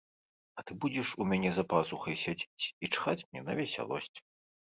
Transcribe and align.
А 0.59 0.63
ты 0.69 0.75
будзеш 0.83 1.09
у 1.25 1.25
мяне 1.31 1.51
за 1.57 1.65
пазухай 1.73 2.17
сядзець 2.23 2.65
і 2.87 2.89
чхаць 2.95 3.23
мне 3.27 3.41
на 3.51 3.59
весялосць. 3.59 4.13